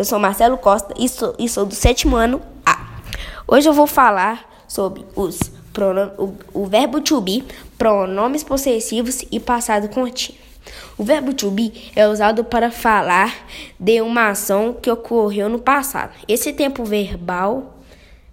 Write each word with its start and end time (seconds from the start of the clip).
eu 0.00 0.04
sou 0.06 0.18
Marcelo 0.18 0.56
Costa 0.56 0.94
e 0.98 1.06
sou, 1.06 1.34
e 1.38 1.46
sou 1.46 1.66
do 1.66 1.74
sétimo 1.74 2.16
ano 2.16 2.40
A. 2.64 3.02
Hoje 3.46 3.68
eu 3.68 3.74
vou 3.74 3.86
falar 3.86 4.64
sobre 4.66 5.04
os 5.14 5.38
pronom 5.74 6.08
o, 6.16 6.34
o 6.54 6.66
verbo 6.66 7.02
to 7.02 7.20
be, 7.20 7.44
pronomes 7.76 8.42
possessivos 8.42 9.22
e 9.30 9.38
passado 9.38 9.90
contínuo. 9.90 10.40
O 10.96 11.04
verbo 11.04 11.34
to 11.34 11.50
be 11.50 11.90
é 11.94 12.08
usado 12.08 12.42
para 12.44 12.70
falar 12.70 13.46
de 13.78 14.00
uma 14.00 14.30
ação 14.30 14.72
que 14.72 14.90
ocorreu 14.90 15.50
no 15.50 15.58
passado. 15.58 16.12
Esse 16.26 16.50
tempo 16.54 16.82
verbal 16.82 17.76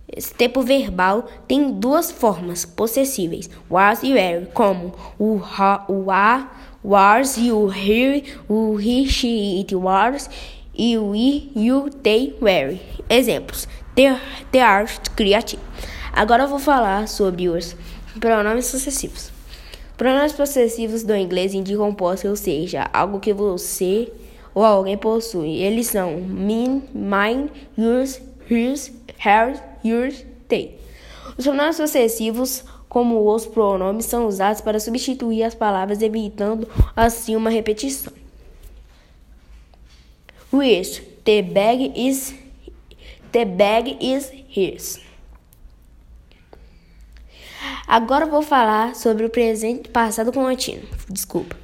esse 0.09 0.33
tempo 0.33 0.61
verbal 0.61 1.27
tem 1.49 1.69
duas 1.69 2.09
formas 2.09 2.63
possessíveis, 2.63 3.49
was 3.69 4.01
e 4.03 4.13
were, 4.13 4.45
como 4.53 4.93
o, 5.19 5.37
ha, 5.37 5.83
o 5.89 6.09
a, 6.09 6.49
was 6.81 7.35
e 7.35 7.51
o 7.51 7.67
he, 7.67 8.23
o 8.47 8.79
he, 8.79 9.05
she, 9.05 9.59
it 9.59 9.75
was 9.75 10.29
e 10.77 10.95
i, 10.95 11.51
you, 11.55 11.89
they, 12.03 12.35
were. 12.39 12.79
Exemplos: 13.09 13.67
the, 13.95 14.19
the 14.51 14.61
art 14.61 15.09
creative. 15.15 15.61
Agora 16.13 16.43
eu 16.43 16.47
vou 16.47 16.59
falar 16.59 17.07
sobre 17.07 17.49
os 17.49 17.75
pronomes 18.19 18.71
possessivos. 18.71 19.31
Pronomes 19.97 20.33
possessivos 20.33 21.03
do 21.03 21.15
inglês 21.15 21.53
indicam 21.53 21.93
posse, 21.93 22.27
ou 22.27 22.35
seja, 22.35 22.87
algo 22.93 23.19
que 23.19 23.33
você 23.33 24.11
ou 24.53 24.63
alguém 24.63 24.97
possui. 24.97 25.57
Eles 25.57 25.87
são 25.87 26.17
mine, 26.17 26.83
mine, 26.93 27.49
yours, 27.77 28.21
hers, 28.49 28.91
hers, 29.23 29.59
yours, 29.83 30.25
they. 30.47 30.79
Os 31.37 31.45
pronomes 31.45 31.77
possessivos, 31.77 32.63
como 32.87 33.33
os 33.33 33.45
pronomes, 33.45 34.05
são 34.05 34.27
usados 34.27 34.61
para 34.61 34.79
substituir 34.79 35.43
as 35.43 35.55
palavras, 35.55 36.01
evitando 36.01 36.67
assim 36.95 37.35
uma 37.35 37.49
repetição. 37.49 38.13
Which 40.51 41.01
the 41.25 41.41
bag 41.41 41.93
is 41.95 42.33
the 43.31 43.45
bag 43.45 43.97
is 44.01 44.31
his. 44.47 44.99
Agora 47.87 48.25
vou 48.25 48.41
falar 48.41 48.95
sobre 48.95 49.25
o 49.25 49.29
presente 49.29 49.89
passado 49.89 50.31
contínuo. 50.31 50.87
Desculpa. 51.09 51.55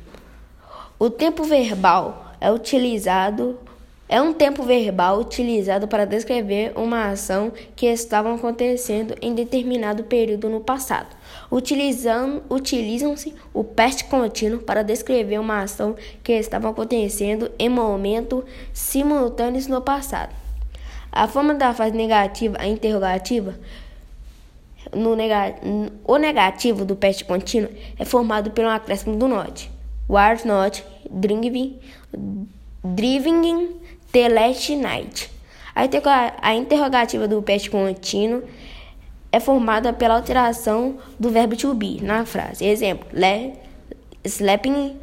O 0.99 1.09
tempo 1.09 1.43
verbal 1.43 2.33
é 2.39 2.51
utilizado 2.51 3.59
é 4.13 4.21
um 4.21 4.31
tempo 4.31 4.61
verbal 4.61 5.19
utilizado 5.19 5.87
para 5.87 6.05
descrever 6.05 6.71
uma 6.75 7.09
ação 7.09 7.51
que 7.75 7.87
estava 7.87 8.31
acontecendo 8.31 9.15
em 9.19 9.33
determinado 9.33 10.03
período 10.03 10.47
no 10.49 10.59
passado. 10.59 11.07
Utilizam-se 11.49 13.33
o 13.51 13.63
past 13.63 14.03
contínuo 14.03 14.59
para 14.59 14.83
descrever 14.83 15.39
uma 15.39 15.63
ação 15.63 15.95
que 16.23 16.31
estava 16.31 16.69
acontecendo 16.69 17.49
em 17.57 17.67
momentos 17.67 18.43
simultâneos 18.71 19.65
no 19.65 19.81
passado. 19.81 20.31
A 21.11 21.27
forma 21.27 21.55
da 21.55 21.73
frase 21.73 21.97
negativa 21.97 22.63
interrogativa 22.67 23.55
no 24.95 25.15
nega, 25.15 25.55
o 26.03 26.17
negativo 26.17 26.85
do 26.85 26.95
past 26.95 27.25
contínuo 27.25 27.71
é 27.97 28.05
formado 28.05 28.51
pelo 28.51 28.69
acréscimo 28.69 29.17
do 29.17 29.27
not. 29.27 29.71
Was 30.07 30.43
not 30.43 30.85
driving, 31.09 31.79
driving 32.83 33.79
the 34.11 34.29
last 34.29 34.69
night. 34.75 35.29
A 35.75 36.53
interrogativa 36.53 37.27
do 37.27 37.41
past 37.41 37.69
contínuo 37.69 38.43
é 39.31 39.39
formada 39.39 39.91
pela 39.91 40.15
alteração 40.15 40.99
do 41.19 41.29
verbo 41.31 41.55
to 41.55 41.73
be 41.73 41.99
na 42.01 42.25
frase. 42.25 42.65
Exemplo: 42.65 43.07
sleeping 44.23 44.97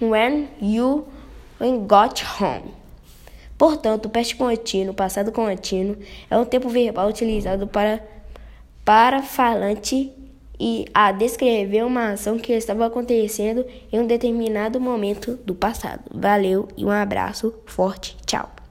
when 0.00 0.48
you 0.60 1.06
got 1.86 2.22
home. 2.40 2.74
Portanto, 3.56 4.06
o 4.06 4.10
past 4.10 4.34
contínuo, 4.36 4.92
passado 4.92 5.30
contínuo, 5.30 5.96
é 6.28 6.36
um 6.36 6.44
tempo 6.44 6.68
verbal 6.68 7.08
utilizado 7.08 7.66
para, 7.66 8.04
para 8.84 9.22
falante 9.22 10.12
e 10.62 10.84
a 10.94 11.10
descrever 11.10 11.84
uma 11.84 12.12
ação 12.12 12.38
que 12.38 12.52
estava 12.52 12.86
acontecendo 12.86 13.66
em 13.92 13.98
um 13.98 14.06
determinado 14.06 14.80
momento 14.80 15.36
do 15.44 15.56
passado. 15.56 16.04
Valeu 16.14 16.68
e 16.76 16.84
um 16.84 16.90
abraço 16.90 17.52
forte. 17.66 18.16
Tchau. 18.24 18.61